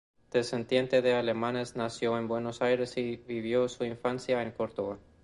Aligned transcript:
Descendiente 0.31 1.03
de 1.03 1.13
alemanes, 1.13 1.75
nació 1.75 2.17
en 2.17 2.27
Buenos 2.27 2.63
Aires 2.63 2.97
y 2.97 3.17
vivió 3.17 3.69
su 3.69 3.85
infancia 3.85 4.41
en 4.41 4.49
Córdoba. 4.49 4.97